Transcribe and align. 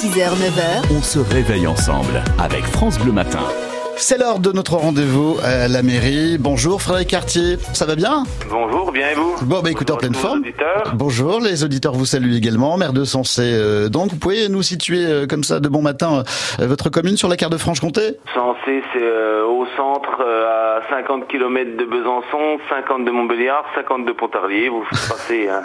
6h, 0.00 0.30
9h, 0.30 0.96
On 0.96 1.02
se 1.02 1.18
réveille 1.18 1.66
ensemble 1.66 2.24
avec 2.38 2.64
France 2.64 2.98
Bleu 2.98 3.12
Matin. 3.12 3.44
C'est 4.02 4.18
l'heure 4.18 4.38
de 4.38 4.50
notre 4.50 4.74
rendez-vous 4.76 5.36
à 5.44 5.68
la 5.68 5.82
mairie. 5.82 6.38
Bonjour 6.38 6.80
Frédéric 6.82 7.08
Cartier, 7.08 7.58
ça 7.74 7.84
va 7.86 7.94
bien? 7.94 8.24
Bonjour, 8.48 8.90
bien 8.92 9.10
et 9.10 9.14
vous? 9.14 9.34
Bon 9.42 9.60
bah 9.60 9.70
écoutez 9.70 9.92
en 9.92 9.96
pleine 9.98 10.14
forme. 10.14 10.40
auditeurs. 10.40 10.92
Bonjour, 10.94 11.38
les 11.40 11.62
auditeurs 11.64 11.92
vous 11.92 12.06
saluent 12.06 12.34
également, 12.34 12.76
maire 12.78 12.92
de 12.94 13.04
Sensé. 13.04 13.42
euh, 13.44 13.88
donc 13.88 14.10
vous 14.10 14.16
pouvez 14.16 14.48
nous 14.48 14.62
situer 14.62 15.04
euh, 15.06 15.26
comme 15.26 15.44
ça 15.44 15.60
de 15.60 15.68
bon 15.68 15.82
matin 15.82 16.24
euh, 16.60 16.66
votre 16.66 16.88
commune 16.88 17.16
sur 17.18 17.28
la 17.28 17.36
carte 17.36 17.52
de 17.52 17.58
Franche-Comté? 17.58 18.16
Sensé, 18.34 18.82
c'est 18.94 19.00
au 19.46 19.66
centre, 19.76 20.22
à 20.22 20.80
50 20.90 21.28
km 21.28 21.76
de 21.76 21.84
Besançon, 21.84 22.58
50 22.70 23.04
de 23.04 23.10
Montbéliard, 23.10 23.64
50 23.74 24.06
de 24.06 24.12
Pontarlier. 24.12 24.68
Vous 24.70 24.82
passez 24.90 25.48
un 25.48 25.62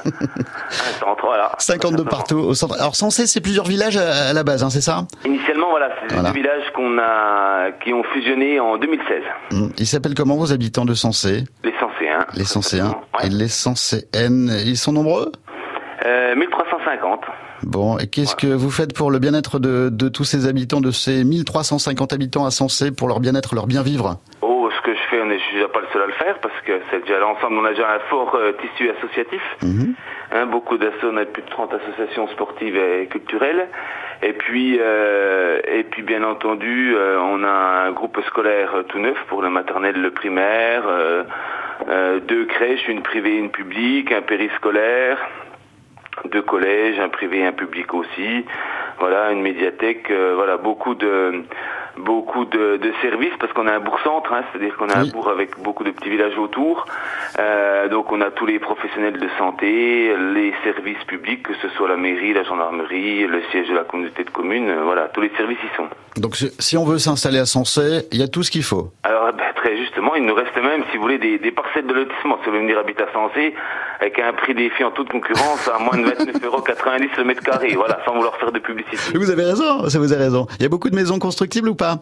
centre, 0.99 1.25
voilà. 1.25 1.53
52 1.57 2.03
partout 2.03 2.37
au 2.37 2.53
centre. 2.53 2.75
Alors 2.79 2.95
Sensé 2.95 3.27
c'est 3.27 3.41
plusieurs 3.41 3.65
villages 3.65 3.97
à, 3.97 4.29
à 4.29 4.33
la 4.33 4.43
base, 4.43 4.63
hein, 4.63 4.69
c'est 4.69 4.81
ça? 4.81 5.05
Voilà, 5.77 5.89
c'est 6.01 6.13
Voilà. 6.13 6.31
des 6.31 6.39
villages 6.39 6.71
qu'on 6.75 6.97
a, 6.97 7.71
qui 7.83 7.93
ont 7.93 8.03
fusionné 8.13 8.59
en 8.59 8.77
2016. 8.77 9.23
Hum, 9.51 9.71
Ils 9.77 9.85
s'appellent 9.85 10.15
comment 10.15 10.35
vos 10.37 10.51
habitants 10.53 10.85
de 10.85 10.93
Sensé 10.93 11.43
Les 11.63 11.73
Senséens. 11.79 12.25
Les 12.35 12.43
Senséens 12.45 12.95
Ouais. 13.19 13.27
et 13.27 13.29
les 13.29 13.47
Senséennes. 13.49 14.51
Ils 14.65 14.77
sont 14.77 14.93
nombreux? 14.93 15.31
Euh, 16.05 16.35
1350. 16.35 17.21
Bon, 17.63 17.97
et 17.97 18.07
qu'est-ce 18.07 18.35
que 18.35 18.47
vous 18.47 18.69
faites 18.69 18.93
pour 18.95 19.09
le 19.11 19.19
bien-être 19.19 19.59
de, 19.59 19.89
de 19.89 20.09
tous 20.09 20.23
ces 20.23 20.45
habitants, 20.47 20.81
de 20.81 20.91
ces 20.91 21.23
1350 21.23 22.13
habitants 22.13 22.45
à 22.45 22.51
Sensé, 22.51 22.91
pour 22.91 23.07
leur 23.07 23.19
bien-être, 23.19 23.55
leur 23.55 23.65
bien 23.65 23.81
vivre 23.81 24.17
Oh, 24.41 24.69
ce 24.75 24.81
que 24.81 24.93
je 24.93 24.99
fais, 25.09 25.21
on 25.21 25.29
est, 25.31 25.39
je 25.39 25.43
suis 25.43 25.55
déjà 25.55 25.69
pas 25.69 25.79
le 25.79 25.87
seul 25.93 26.01
à 26.03 26.05
le 26.07 26.13
faire 26.13 26.37
parce 26.41 26.53
que 26.65 26.73
c'est 26.91 26.99
déjà 27.01 27.17
l'ensemble, 27.19 27.57
on 27.57 27.65
a 27.65 27.69
déjà 27.71 27.87
un 27.95 27.99
fort 28.09 28.35
euh, 28.35 28.51
tissu 28.61 28.89
associatif. 28.91 29.41
Hein, 30.31 30.45
beaucoup 30.47 30.77
d'associations, 30.77 31.09
on 31.13 31.17
a 31.17 31.25
plus 31.25 31.43
de 31.43 31.49
30 31.49 31.73
associations 31.73 32.27
sportives 32.29 32.75
et 32.75 33.07
culturelles. 33.07 33.67
Et 34.25 34.33
puis, 34.33 34.79
euh, 34.81 35.59
et 35.67 35.83
puis 35.83 36.01
bien 36.01 36.23
entendu, 36.23 36.95
euh, 36.95 37.19
on 37.19 37.43
a 37.43 37.85
un 37.85 37.91
groupe 37.91 38.19
scolaire 38.25 38.73
euh, 38.73 38.81
tout 38.81 38.97
neuf 38.97 39.15
pour 39.27 39.43
le 39.43 39.51
maternel, 39.51 40.01
le 40.01 40.09
primaire, 40.09 40.83
deux 42.27 42.45
crèches, 42.45 42.87
une 42.87 43.03
privée, 43.03 43.37
une 43.37 43.51
publique, 43.51 44.11
un 44.11 44.23
périscolaire, 44.23 45.19
deux 46.31 46.41
collèges, 46.41 46.99
un 46.99 47.09
privé 47.09 47.45
un 47.45 47.51
public 47.51 47.93
aussi. 47.93 48.45
Voilà, 48.99 49.31
une 49.31 49.41
médiathèque, 49.41 50.09
euh, 50.09 50.33
voilà, 50.35 50.57
beaucoup 50.57 50.95
de 50.95 51.43
beaucoup 51.97 52.43
de, 52.43 52.75
de 52.75 52.91
services 53.01 53.31
parce 53.39 53.53
qu'on 53.53 53.67
a 53.67 53.73
un 53.75 53.79
bourg-centre, 53.79 54.33
hein, 54.33 54.41
c'est-à-dire 54.51 54.75
qu'on 54.75 54.89
a 54.89 55.01
Oui. 55.01 55.07
un 55.09 55.11
bourg 55.13 55.29
avec 55.29 55.57
beaucoup 55.59 55.85
de 55.85 55.91
petits 55.91 56.09
villages 56.09 56.37
autour. 56.37 56.85
Euh, 57.39 57.87
donc 57.87 58.11
on 58.11 58.19
a 58.19 58.31
tous 58.31 58.45
les 58.45 58.59
professionnels 58.59 59.17
de 59.17 59.29
santé, 59.37 60.13
les 60.33 60.53
services 60.65 61.01
publics, 61.07 61.43
que 61.43 61.53
ce 61.61 61.69
soit 61.69 61.87
la 61.87 61.95
mairie, 61.95 62.33
la 62.33 62.43
gendarmerie, 62.43 63.25
le 63.27 63.41
siège 63.51 63.69
de 63.69 63.75
la 63.75 63.83
communauté 63.85 64.23
de 64.25 64.29
communes, 64.29 64.69
euh, 64.69 64.83
voilà, 64.83 65.07
tous 65.13 65.21
les 65.21 65.31
services 65.37 65.57
y 65.63 65.75
sont. 65.77 65.87
Donc 66.17 66.35
si- 66.35 66.77
on 66.77 66.83
veut 66.85 66.97
s'installer 66.97 67.39
à 67.39 67.45
Sensé, 67.45 68.01
il 68.11 68.19
y 68.19 68.23
a 68.23 68.27
tout 68.27 68.43
ce 68.43 68.51
qu'il 68.51 68.63
faut. 68.63 68.91
Alors 69.03 69.24
justement, 69.77 70.15
il 70.15 70.25
nous 70.25 70.35
reste 70.35 70.55
même, 70.55 70.83
si 70.91 70.97
vous 70.97 71.03
voulez, 71.03 71.17
des, 71.17 71.51
parcelles 71.51 71.87
de 71.87 71.93
lotissement. 71.93 72.37
Si 72.39 72.45
vous 72.45 72.51
voulez 72.51 72.63
venir 72.63 72.77
habiter 72.77 73.03
à 73.03 73.11
Sensé, 73.13 73.53
avec 73.99 74.19
un 74.19 74.33
prix 74.33 74.53
défi 74.53 74.83
en 74.83 74.91
toute 74.91 75.09
concurrence 75.09 75.67
à 75.67 75.79
moins 75.79 75.97
de 75.97 76.03
29,90 76.03 76.45
euros 76.45 76.63
le 77.17 77.23
mètre 77.23 77.41
carré, 77.41 77.73
voilà, 77.75 77.99
sans 78.05 78.13
vouloir 78.13 78.35
faire 78.37 78.51
de 78.51 78.59
publicité. 78.59 79.17
Vous 79.17 79.31
avez 79.31 79.43
raison, 79.43 79.89
ça 79.89 79.99
vous 79.99 80.11
avez 80.13 80.23
raison. 80.23 80.47
Il 80.59 80.63
y 80.63 80.65
a 80.65 80.69
beaucoup 80.69 80.89
de 80.89 80.95
maisons 80.95 81.19
constructibles 81.19 81.69
ou 81.69 81.75
pas? 81.75 81.99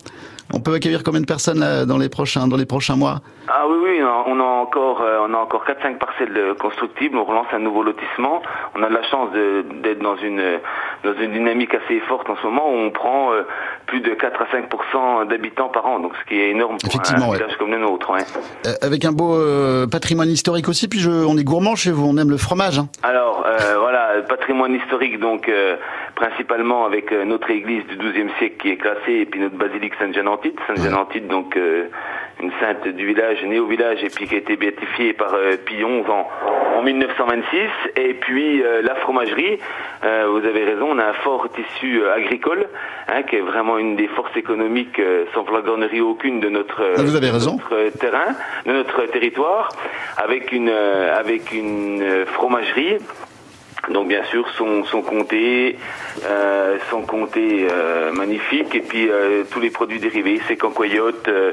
On 0.53 0.59
peut 0.59 0.73
accueillir 0.73 1.03
combien 1.03 1.22
de 1.22 1.25
personnes 1.25 1.59
là, 1.59 1.86
dans 1.86 1.97
les 1.97 2.09
prochains 2.09 2.47
dans 2.47 2.58
les 2.58 2.66
prochains 2.66 2.95
mois? 2.95 3.22
Ah 3.47 3.66
oui, 3.67 3.77
oui, 3.83 3.99
on 4.27 4.39
a- 4.39 4.44
encore, 4.44 5.02
on 5.27 5.33
a 5.33 5.38
encore 5.38 5.66
4-5 5.66 5.97
parcelles 5.97 6.36
euh, 6.38 6.53
constructibles. 6.55 7.17
On 7.17 7.23
relance 7.25 7.47
un 7.53 7.59
nouveau 7.59 7.83
lotissement. 7.83 8.41
On 8.75 8.83
a 8.83 8.89
de 8.89 8.94
la 8.94 9.03
chance 9.03 9.30
d'être 9.83 9.99
dans 10.02 10.16
une 10.17 10.41
dans 11.03 11.14
une 11.21 11.33
dynamique 11.33 11.73
assez 11.73 11.99
forte 12.02 12.30
en 12.30 12.38
ce 12.38 12.44
moment 12.44 12.69
où 12.69 12.75
on 12.75 12.91
prend 12.91 13.33
euh, 13.33 13.41
plus 13.88 13.99
de 13.99 14.14
4 14.14 14.41
à 14.41 14.45
5% 14.45 15.27
d'habitants 15.27 15.67
par 15.69 15.86
an, 15.86 15.99
donc 15.99 16.14
ce 16.21 16.27
qui 16.30 16.39
est 16.39 16.52
énorme 16.52 16.77
pour 16.77 16.88
Effectivement, 16.89 17.25
un 17.25 17.30
ouais. 17.31 17.38
village 17.38 17.58
comme 17.58 17.71
le 17.71 17.80
nôtre. 17.80 18.09
ouais. 18.11 18.21
Euh, 18.66 18.73
Avec 18.81 19.03
un 19.03 19.11
beau 19.11 19.36
euh, 19.36 19.86
patrimoine 19.88 20.30
historique 20.30 20.70
aussi, 20.70 20.87
puis 20.87 20.99
je, 20.99 21.10
on 21.10 21.37
est 21.37 21.43
gourmand 21.43 21.75
chez 21.75 21.92
vous, 21.92 22.05
on 22.08 22.15
aime 22.17 22.30
le 22.30 22.37
fromage. 22.37 22.80
hein. 22.80 22.87
Alors 23.04 23.43
euh, 23.45 23.77
voilà, 23.80 24.21
patrimoine 24.30 24.73
historique 24.75 25.20
donc 25.20 25.49
principalement 26.15 26.85
avec 26.85 27.11
euh, 27.11 27.25
notre 27.25 27.49
église 27.51 27.85
du 27.87 27.97
XIIe 27.97 28.29
siècle 28.37 28.55
qui 28.61 28.69
est 28.69 28.77
classée 28.77 29.13
et 29.21 29.25
puis 29.25 29.39
notre 29.39 29.55
basilique 29.55 29.93
Sainte-Jeanne-Antide. 29.99 30.55
Sainte-Jeanne-Antide 30.67 31.27
donc 31.27 31.57
euh, 31.57 31.85
une 32.41 32.51
sainte 32.59 32.87
du 32.87 33.05
village, 33.05 33.43
née 33.43 33.59
au 33.59 33.67
village 33.67 34.03
et 34.03 34.09
puis 34.09 34.27
qui 34.27 34.35
a 34.35 34.37
été 34.37 34.55
béatifiée 34.55 35.13
par 35.13 35.33
euh, 35.33 35.55
Pie 35.65 35.75
XI 35.77 35.83
en, 35.85 36.27
en 36.77 36.83
1926. 36.83 37.57
Et 37.97 38.13
puis 38.15 38.61
euh, 38.63 38.81
la 38.81 38.95
fromagerie, 38.95 39.59
vous 40.03 40.45
avez 40.45 40.65
raison, 40.65 40.89
on 40.91 40.99
a 40.99 41.05
un 41.05 41.13
fort 41.13 41.47
tissu 41.49 42.01
agricole 42.07 42.65
hein, 43.07 43.23
qui 43.23 43.37
est 43.37 43.41
vraiment 43.41 43.77
une 43.77 43.95
des 43.95 44.07
forces 44.09 44.35
économiques 44.35 45.01
sans 45.33 45.45
flagornerie 45.45 46.01
aucune 46.01 46.41
de 46.41 46.49
notre, 46.49 46.81
Ah, 46.97 47.01
vous 47.01 47.15
avez 47.15 47.27
de 47.27 47.31
raison. 47.33 47.53
notre 47.53 47.97
terrain, 47.97 48.35
de 48.65 48.73
notre 48.73 49.05
territoire, 49.05 49.69
avec 50.17 50.51
une 50.51 50.69
avec 50.69 51.53
une 51.53 52.25
fromagerie. 52.25 52.97
Donc 53.92 54.08
bien 54.08 54.23
sûr 54.32 54.45
son 54.58 54.86
son 54.86 55.02
comté, 55.02 55.77
euh, 56.26 56.77
son 56.89 57.02
comté 57.02 57.67
euh, 57.70 58.14
magnifique 58.14 58.73
et 58.76 58.80
puis 58.80 59.10
euh, 59.10 59.44
tous 59.52 59.60
les 59.60 59.70
produits 59.71 59.99
dérivés, 59.99 60.39
c'est 60.48 60.55
cancoyotes, 60.55 61.27
euh, 61.27 61.52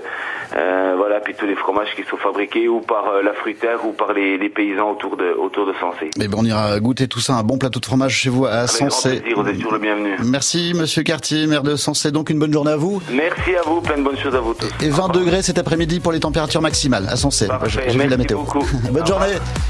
euh, 0.54 0.94
voilà, 0.96 1.18
puis 1.20 1.34
tous 1.34 1.46
les 1.46 1.56
fromages 1.56 1.88
qui 1.96 2.02
sont 2.04 2.16
fabriqués 2.16 2.68
ou 2.68 2.80
par 2.80 3.08
euh, 3.08 3.22
la 3.22 3.32
fruitière 3.32 3.84
ou 3.84 3.92
par 3.92 4.12
les, 4.12 4.38
les 4.38 4.48
paysans 4.48 4.92
autour 4.92 5.16
de 5.16 5.32
autour 5.36 5.66
de 5.66 5.72
Sensé. 5.80 6.10
Mais 6.18 6.28
bon, 6.28 6.38
on 6.40 6.44
ira 6.44 6.78
goûter 6.78 7.08
tout 7.08 7.18
ça, 7.20 7.34
un 7.34 7.42
bon 7.42 7.58
plateau 7.58 7.80
de 7.80 7.86
fromage 7.86 8.14
chez 8.14 8.30
vous 8.30 8.46
à 8.46 8.68
Sensé. 8.68 9.20
plaisir, 9.20 9.42
vous 9.42 9.48
êtes 9.48 9.56
toujours 9.56 9.72
le 9.72 9.78
bienvenu. 9.80 10.10
Merci 10.24 10.72
Monsieur 10.76 11.02
Cartier, 11.02 11.46
maire 11.48 11.64
de 11.64 11.74
Sensé. 11.74 12.12
Donc 12.12 12.30
une 12.30 12.38
bonne 12.38 12.52
journée 12.52 12.72
à 12.72 12.76
vous. 12.76 13.02
Merci 13.10 13.56
à 13.56 13.62
vous, 13.68 13.80
plein 13.80 13.96
de 13.98 14.02
bonnes 14.02 14.18
choses 14.18 14.34
à 14.36 14.40
vous 14.40 14.54
tous. 14.54 14.68
Et 14.84 14.88
20 14.90 15.08
degrés 15.08 15.42
cet 15.42 15.58
après-midi 15.58 15.98
pour 15.98 16.12
les 16.12 16.20
températures 16.20 16.62
maximales 16.62 17.06
à 17.10 17.16
Sensé. 17.16 17.48
J'ai 17.66 17.98
vu 17.98 18.08
la 18.08 18.16
météo. 18.16 18.38
beaucoup. 18.38 18.64
Bonne 18.92 19.06
journée, 19.06 19.26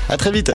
à 0.09 0.17
très 0.17 0.31
vite. 0.31 0.49